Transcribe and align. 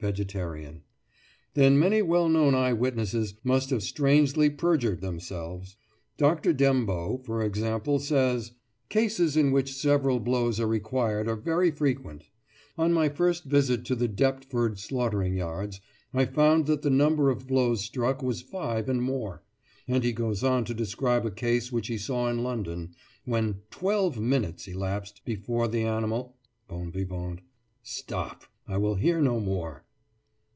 VEGETARIAN: 0.00 0.84
Then 1.54 1.76
many 1.76 2.02
well 2.02 2.28
known 2.28 2.54
eye 2.54 2.72
witnesses 2.72 3.34
must 3.42 3.70
have 3.70 3.82
strangely 3.82 4.48
perjured 4.48 5.00
themselves. 5.00 5.74
Dr. 6.16 6.54
Dembo, 6.54 7.18
for 7.24 7.42
example, 7.42 7.98
says: 7.98 8.52
"Cases 8.90 9.36
in 9.36 9.50
which 9.50 9.74
several 9.74 10.20
blows 10.20 10.60
are 10.60 10.68
required 10.68 11.26
are 11.26 11.34
very 11.34 11.72
frequent. 11.72 12.30
On 12.76 12.92
my 12.92 13.08
first 13.08 13.46
visit 13.46 13.84
to 13.86 13.96
the 13.96 14.06
Deptford 14.06 14.78
slaughtering 14.78 15.34
yards 15.34 15.80
I 16.14 16.26
found 16.26 16.66
that 16.66 16.82
the 16.82 16.90
number 16.90 17.28
of 17.28 17.48
blows 17.48 17.80
struck 17.80 18.22
was 18.22 18.40
five 18.40 18.88
and 18.88 19.02
more," 19.02 19.42
and 19.88 20.04
he 20.04 20.12
goes 20.12 20.44
on 20.44 20.64
to 20.66 20.74
describe 20.74 21.26
a 21.26 21.30
case 21.32 21.72
which 21.72 21.88
he 21.88 21.98
saw 21.98 22.28
in 22.28 22.44
London, 22.44 22.94
when 23.24 23.62
twelve 23.72 24.20
minutes 24.20 24.68
elapsed 24.68 25.22
before 25.24 25.66
the 25.66 25.82
animal—— 25.82 26.36
BON 26.68 26.92
VIVANT: 26.92 27.40
Stop! 27.82 28.44
I 28.68 28.76
will 28.76 28.94
hear 28.94 29.20
no 29.20 29.40
more. 29.40 29.82